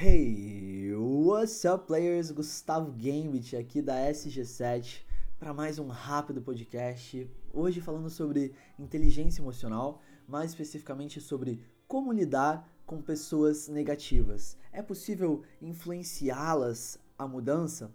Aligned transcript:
Hey, 0.00 0.92
what's 0.94 1.64
up 1.64 1.88
players? 1.88 2.30
Gustavo 2.30 2.92
Gambit 2.92 3.56
aqui 3.56 3.82
da 3.82 3.96
SG7 3.96 5.00
para 5.40 5.52
mais 5.52 5.80
um 5.80 5.88
rápido 5.88 6.40
podcast. 6.40 7.28
Hoje 7.52 7.80
falando 7.80 8.08
sobre 8.08 8.54
inteligência 8.78 9.42
emocional, 9.42 10.00
mais 10.28 10.52
especificamente 10.52 11.20
sobre 11.20 11.60
como 11.88 12.12
lidar 12.12 12.72
com 12.86 13.02
pessoas 13.02 13.66
negativas. 13.66 14.56
É 14.72 14.82
possível 14.82 15.42
influenciá-las 15.60 16.96
à 17.18 17.26
mudança? 17.26 17.92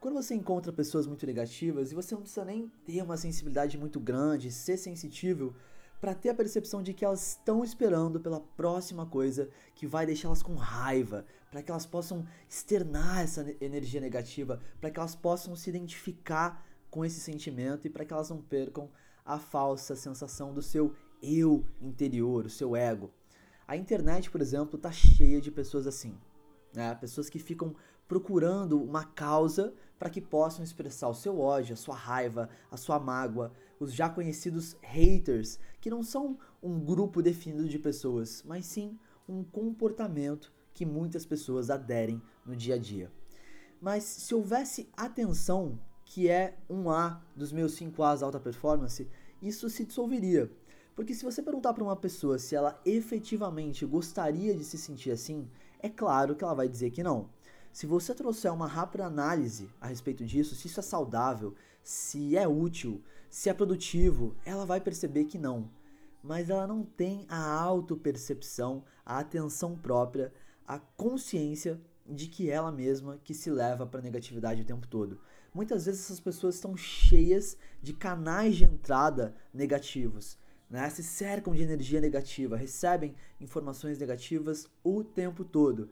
Quando 0.00 0.14
você 0.14 0.34
encontra 0.34 0.72
pessoas 0.72 1.06
muito 1.06 1.24
negativas 1.24 1.92
e 1.92 1.94
você 1.94 2.16
não 2.16 2.22
precisa 2.22 2.44
nem 2.44 2.66
ter 2.84 3.00
uma 3.00 3.16
sensibilidade 3.16 3.78
muito 3.78 4.00
grande, 4.00 4.50
ser 4.50 4.76
sensível 4.76 5.54
para 6.02 6.16
ter 6.16 6.30
a 6.30 6.34
percepção 6.34 6.82
de 6.82 6.92
que 6.92 7.04
elas 7.04 7.28
estão 7.28 7.62
esperando 7.62 8.18
pela 8.18 8.40
próxima 8.40 9.06
coisa 9.06 9.48
que 9.72 9.86
vai 9.86 10.04
deixá-las 10.04 10.42
com 10.42 10.56
raiva, 10.56 11.24
para 11.48 11.62
que 11.62 11.70
elas 11.70 11.86
possam 11.86 12.26
externar 12.50 13.22
essa 13.22 13.46
energia 13.60 14.00
negativa, 14.00 14.60
para 14.80 14.90
que 14.90 14.98
elas 14.98 15.14
possam 15.14 15.54
se 15.54 15.70
identificar 15.70 16.66
com 16.90 17.04
esse 17.04 17.20
sentimento 17.20 17.86
e 17.86 17.90
para 17.90 18.04
que 18.04 18.12
elas 18.12 18.30
não 18.30 18.42
percam 18.42 18.90
a 19.24 19.38
falsa 19.38 19.94
sensação 19.94 20.52
do 20.52 20.60
seu 20.60 20.92
eu 21.22 21.64
interior, 21.80 22.46
o 22.46 22.50
seu 22.50 22.74
ego. 22.74 23.08
A 23.64 23.76
internet, 23.76 24.28
por 24.28 24.40
exemplo, 24.40 24.74
está 24.74 24.90
cheia 24.90 25.40
de 25.40 25.52
pessoas 25.52 25.86
assim. 25.86 26.18
Né? 26.74 26.92
Pessoas 26.96 27.30
que 27.30 27.38
ficam 27.38 27.76
procurando 28.08 28.82
uma 28.82 29.04
causa 29.04 29.72
para 30.02 30.10
que 30.10 30.20
possam 30.20 30.64
expressar 30.64 31.06
o 31.06 31.14
seu 31.14 31.38
ódio, 31.38 31.74
a 31.74 31.76
sua 31.76 31.94
raiva, 31.94 32.48
a 32.68 32.76
sua 32.76 32.98
mágoa, 32.98 33.52
os 33.78 33.94
já 33.94 34.08
conhecidos 34.08 34.76
haters, 34.82 35.60
que 35.80 35.88
não 35.88 36.02
são 36.02 36.36
um 36.60 36.80
grupo 36.80 37.22
definido 37.22 37.68
de 37.68 37.78
pessoas, 37.78 38.42
mas 38.44 38.66
sim 38.66 38.98
um 39.28 39.44
comportamento 39.44 40.52
que 40.74 40.84
muitas 40.84 41.24
pessoas 41.24 41.70
aderem 41.70 42.20
no 42.44 42.56
dia 42.56 42.74
a 42.74 42.78
dia. 42.78 43.12
Mas 43.80 44.02
se 44.02 44.34
houvesse 44.34 44.90
atenção, 44.96 45.78
que 46.04 46.28
é 46.28 46.58
um 46.68 46.90
A 46.90 47.22
dos 47.36 47.52
meus 47.52 47.74
5 47.74 48.02
A's 48.02 48.24
alta 48.24 48.40
performance, 48.40 49.08
isso 49.40 49.70
se 49.70 49.84
dissolveria. 49.84 50.50
Porque 50.96 51.14
se 51.14 51.24
você 51.24 51.40
perguntar 51.40 51.74
para 51.74 51.84
uma 51.84 51.94
pessoa 51.94 52.40
se 52.40 52.56
ela 52.56 52.76
efetivamente 52.84 53.86
gostaria 53.86 54.52
de 54.56 54.64
se 54.64 54.76
sentir 54.76 55.12
assim, 55.12 55.48
é 55.78 55.88
claro 55.88 56.34
que 56.34 56.42
ela 56.42 56.54
vai 56.54 56.68
dizer 56.68 56.90
que 56.90 57.04
não. 57.04 57.30
Se 57.72 57.86
você 57.86 58.14
trouxer 58.14 58.52
uma 58.52 58.66
rápida 58.66 59.06
análise 59.06 59.70
a 59.80 59.86
respeito 59.86 60.26
disso, 60.26 60.54
se 60.54 60.66
isso 60.66 60.78
é 60.78 60.82
saudável, 60.82 61.54
se 61.82 62.36
é 62.36 62.46
útil, 62.46 63.02
se 63.30 63.48
é 63.48 63.54
produtivo, 63.54 64.36
ela 64.44 64.66
vai 64.66 64.78
perceber 64.78 65.24
que 65.24 65.38
não. 65.38 65.70
Mas 66.22 66.50
ela 66.50 66.66
não 66.66 66.84
tem 66.84 67.24
a 67.30 67.42
autopercepção, 67.42 68.84
a 69.06 69.18
atenção 69.18 69.74
própria, 69.74 70.30
a 70.66 70.78
consciência 70.78 71.80
de 72.06 72.28
que 72.28 72.50
ela 72.50 72.70
mesma 72.70 73.18
que 73.24 73.32
se 73.32 73.50
leva 73.50 73.86
para 73.86 74.02
negatividade 74.02 74.60
o 74.60 74.66
tempo 74.66 74.86
todo. 74.86 75.18
Muitas 75.54 75.86
vezes 75.86 76.04
essas 76.04 76.20
pessoas 76.20 76.56
estão 76.56 76.76
cheias 76.76 77.56
de 77.82 77.94
canais 77.94 78.56
de 78.56 78.64
entrada 78.64 79.34
negativos, 79.52 80.38
né? 80.68 80.88
se 80.90 81.02
cercam 81.02 81.54
de 81.54 81.62
energia 81.62 82.00
negativa, 82.00 82.56
recebem 82.56 83.14
informações 83.40 83.98
negativas 83.98 84.68
o 84.84 85.02
tempo 85.02 85.42
todo. 85.42 85.88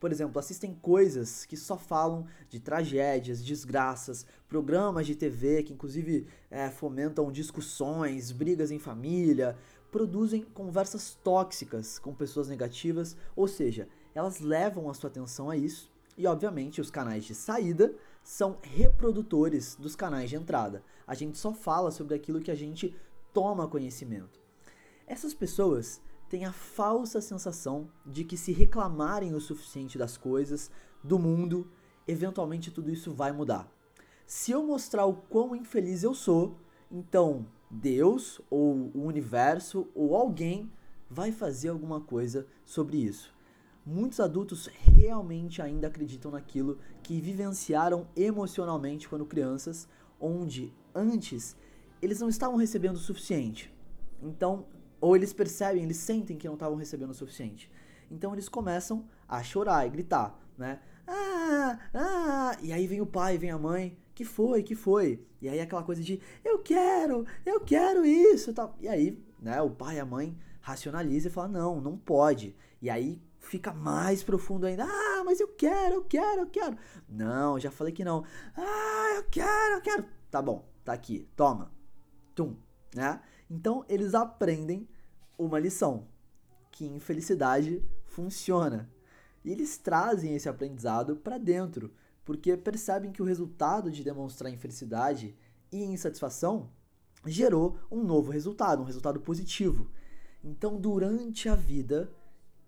Por 0.00 0.10
exemplo, 0.10 0.38
assistem 0.38 0.74
coisas 0.74 1.44
que 1.44 1.58
só 1.58 1.76
falam 1.76 2.26
de 2.48 2.58
tragédias, 2.58 3.44
desgraças, 3.44 4.24
programas 4.48 5.06
de 5.06 5.14
TV 5.14 5.62
que 5.62 5.74
inclusive 5.74 6.26
é, 6.50 6.70
fomentam 6.70 7.30
discussões, 7.30 8.32
brigas 8.32 8.70
em 8.70 8.78
família, 8.78 9.58
produzem 9.92 10.42
conversas 10.42 11.18
tóxicas 11.22 11.98
com 11.98 12.14
pessoas 12.14 12.48
negativas, 12.48 13.14
ou 13.36 13.46
seja, 13.46 13.88
elas 14.14 14.40
levam 14.40 14.88
a 14.88 14.94
sua 14.94 15.10
atenção 15.10 15.50
a 15.50 15.56
isso 15.56 15.92
e, 16.16 16.26
obviamente, 16.26 16.80
os 16.80 16.90
canais 16.90 17.24
de 17.24 17.34
saída 17.34 17.94
são 18.22 18.58
reprodutores 18.62 19.76
dos 19.76 19.94
canais 19.94 20.30
de 20.30 20.36
entrada. 20.36 20.82
A 21.06 21.14
gente 21.14 21.36
só 21.36 21.52
fala 21.52 21.90
sobre 21.90 22.14
aquilo 22.14 22.40
que 22.40 22.50
a 22.50 22.54
gente 22.54 22.96
toma 23.32 23.68
conhecimento. 23.68 24.40
Essas 25.06 25.34
pessoas 25.34 26.00
têm 26.30 26.44
a 26.44 26.52
falsa 26.52 27.20
sensação 27.20 27.90
de 28.06 28.24
que 28.24 28.36
se 28.36 28.52
reclamarem 28.52 29.34
o 29.34 29.40
suficiente 29.40 29.98
das 29.98 30.16
coisas, 30.16 30.70
do 31.02 31.18
mundo, 31.18 31.68
eventualmente 32.06 32.70
tudo 32.70 32.88
isso 32.88 33.12
vai 33.12 33.32
mudar. 33.32 33.68
Se 34.24 34.52
eu 34.52 34.64
mostrar 34.64 35.04
o 35.06 35.14
quão 35.14 35.56
infeliz 35.56 36.04
eu 36.04 36.14
sou, 36.14 36.56
então 36.88 37.46
Deus 37.68 38.40
ou 38.48 38.92
o 38.94 39.02
universo 39.02 39.88
ou 39.92 40.14
alguém 40.14 40.70
vai 41.10 41.32
fazer 41.32 41.70
alguma 41.70 42.00
coisa 42.00 42.46
sobre 42.64 42.98
isso. 42.98 43.34
Muitos 43.84 44.20
adultos 44.20 44.68
realmente 44.68 45.60
ainda 45.60 45.88
acreditam 45.88 46.30
naquilo 46.30 46.78
que 47.02 47.20
vivenciaram 47.20 48.06
emocionalmente 48.14 49.08
quando 49.08 49.26
crianças, 49.26 49.88
onde 50.20 50.72
antes 50.94 51.56
eles 52.00 52.20
não 52.20 52.28
estavam 52.28 52.56
recebendo 52.56 52.94
o 52.94 53.00
suficiente. 53.00 53.74
Então, 54.22 54.66
ou 55.00 55.16
eles 55.16 55.32
percebem, 55.32 55.82
eles 55.82 55.96
sentem 55.96 56.36
que 56.36 56.46
não 56.46 56.54
estavam 56.54 56.76
recebendo 56.76 57.10
o 57.10 57.14
suficiente. 57.14 57.70
Então 58.10 58.32
eles 58.32 58.48
começam 58.48 59.06
a 59.28 59.42
chorar 59.42 59.86
e 59.86 59.90
gritar, 59.90 60.38
né? 60.58 60.80
Ah, 61.06 61.78
ah, 61.94 62.56
e 62.60 62.72
aí 62.72 62.86
vem 62.86 63.00
o 63.00 63.06
pai, 63.06 63.38
vem 63.38 63.50
a 63.50 63.58
mãe, 63.58 63.96
que 64.14 64.24
foi, 64.24 64.62
que 64.62 64.74
foi? 64.74 65.24
E 65.40 65.48
aí 65.48 65.60
aquela 65.60 65.82
coisa 65.82 66.02
de 66.02 66.20
eu 66.44 66.58
quero, 66.58 67.24
eu 67.44 67.60
quero 67.60 68.04
isso, 68.04 68.52
tal. 68.52 68.76
E 68.80 68.88
aí, 68.88 69.18
né, 69.40 69.60
o 69.62 69.70
pai 69.70 69.96
e 69.96 70.00
a 70.00 70.04
mãe 70.04 70.36
racionaliza 70.60 71.28
e 71.28 71.30
fala: 71.30 71.48
"Não, 71.48 71.80
não 71.80 71.96
pode". 71.96 72.54
E 72.82 72.90
aí 72.90 73.20
fica 73.38 73.72
mais 73.72 74.22
profundo 74.22 74.66
ainda. 74.66 74.84
Ah, 74.84 75.22
mas 75.24 75.40
eu 75.40 75.48
quero, 75.48 75.96
eu 75.96 76.04
quero, 76.04 76.42
eu 76.42 76.46
quero. 76.46 76.76
Não, 77.08 77.58
já 77.58 77.70
falei 77.70 77.92
que 77.92 78.04
não. 78.04 78.24
Ah, 78.56 79.14
eu 79.16 79.24
quero, 79.30 79.74
eu 79.76 79.80
quero. 79.80 80.04
Tá 80.30 80.40
bom, 80.40 80.68
tá 80.84 80.92
aqui. 80.92 81.28
Toma. 81.34 81.72
Tum, 82.34 82.56
né? 82.94 83.20
Então 83.50 83.84
eles 83.88 84.14
aprendem 84.14 84.88
uma 85.36 85.58
lição, 85.58 86.06
que 86.70 86.86
infelicidade 86.86 87.82
funciona. 88.04 88.88
E 89.44 89.50
eles 89.50 89.76
trazem 89.76 90.34
esse 90.34 90.48
aprendizado 90.48 91.16
para 91.16 91.38
dentro, 91.38 91.92
porque 92.24 92.56
percebem 92.56 93.10
que 93.10 93.22
o 93.22 93.24
resultado 93.24 93.90
de 93.90 94.04
demonstrar 94.04 94.52
infelicidade 94.52 95.34
e 95.72 95.82
insatisfação 95.82 96.70
gerou 97.26 97.78
um 97.90 98.02
novo 98.02 98.30
resultado, 98.30 98.82
um 98.82 98.86
resultado 98.86 99.20
positivo. 99.20 99.90
Então, 100.42 100.78
durante 100.78 101.48
a 101.48 101.54
vida, 101.54 102.10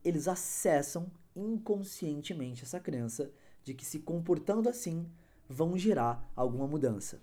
eles 0.05 0.29
acessam 0.29 1.11
inconscientemente 1.35 2.65
essa 2.65 2.81
crença 2.81 3.31
de 3.63 3.73
que 3.73 3.85
se 3.85 4.01
comportando 4.01 4.69
assim 4.69 5.09
vão 5.49 5.79
gerar 5.79 6.31
alguma 6.35 6.67
mudança. 6.67 7.21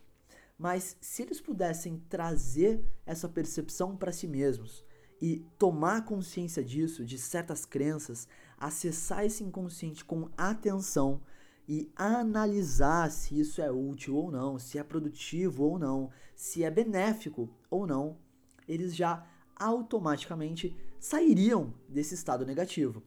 Mas 0.59 0.97
se 0.99 1.21
eles 1.21 1.39
pudessem 1.39 2.03
trazer 2.09 2.83
essa 3.05 3.29
percepção 3.29 3.95
para 3.95 4.11
si 4.11 4.27
mesmos 4.27 4.83
e 5.21 5.45
tomar 5.57 6.03
consciência 6.03 6.61
disso, 6.61 7.05
de 7.05 7.17
certas 7.17 7.65
crenças, 7.65 8.27
acessar 8.57 9.25
esse 9.25 9.41
inconsciente 9.41 10.03
com 10.03 10.29
atenção 10.35 11.21
e 11.65 11.89
analisar 11.95 13.09
se 13.09 13.39
isso 13.39 13.61
é 13.61 13.71
útil 13.71 14.17
ou 14.17 14.29
não, 14.29 14.59
se 14.59 14.77
é 14.77 14.83
produtivo 14.83 15.63
ou 15.63 15.79
não, 15.79 16.09
se 16.35 16.61
é 16.61 16.69
benéfico 16.69 17.49
ou 17.69 17.87
não, 17.87 18.17
eles 18.67 18.93
já 18.93 19.25
automaticamente 19.55 20.75
sairiam 20.99 21.73
desse 21.87 22.15
estado 22.15 22.45
negativo. 22.45 23.01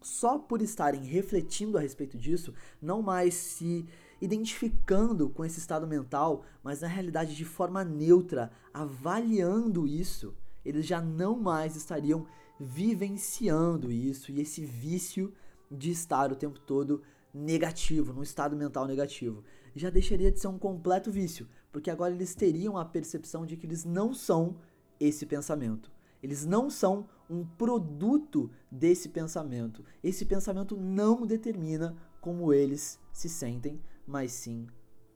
Só 0.00 0.38
por 0.38 0.62
estarem 0.62 1.04
refletindo 1.04 1.76
a 1.76 1.80
respeito 1.80 2.16
disso, 2.16 2.54
não 2.80 3.02
mais 3.02 3.34
se 3.34 3.86
identificando 4.20 5.28
com 5.28 5.44
esse 5.44 5.58
estado 5.58 5.86
mental, 5.86 6.44
mas 6.62 6.80
na 6.80 6.88
realidade 6.88 7.36
de 7.36 7.44
forma 7.44 7.84
neutra, 7.84 8.50
avaliando 8.72 9.86
isso, 9.86 10.34
eles 10.64 10.86
já 10.86 11.00
não 11.00 11.38
mais 11.38 11.76
estariam 11.76 12.26
vivenciando 12.58 13.92
isso 13.92 14.32
e 14.32 14.40
esse 14.40 14.64
vício 14.64 15.32
de 15.70 15.90
estar 15.90 16.32
o 16.32 16.36
tempo 16.36 16.58
todo 16.58 17.02
negativo, 17.32 18.12
num 18.12 18.22
estado 18.22 18.56
mental 18.56 18.86
negativo. 18.86 19.44
Já 19.74 19.90
deixaria 19.90 20.32
de 20.32 20.40
ser 20.40 20.48
um 20.48 20.58
completo 20.58 21.10
vício, 21.10 21.46
porque 21.70 21.90
agora 21.90 22.12
eles 22.12 22.34
teriam 22.34 22.76
a 22.76 22.84
percepção 22.84 23.46
de 23.46 23.56
que 23.56 23.66
eles 23.66 23.84
não 23.84 24.12
são 24.12 24.56
esse 24.98 25.26
pensamento. 25.26 25.90
Eles 26.22 26.44
não 26.44 26.68
são 26.68 27.08
um 27.28 27.44
produto 27.44 28.50
desse 28.70 29.08
pensamento. 29.08 29.84
Esse 30.02 30.24
pensamento 30.24 30.76
não 30.76 31.26
determina 31.26 31.96
como 32.20 32.52
eles 32.52 32.98
se 33.12 33.28
sentem, 33.28 33.80
mas 34.06 34.32
sim 34.32 34.66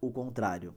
o 0.00 0.10
contrário. 0.10 0.74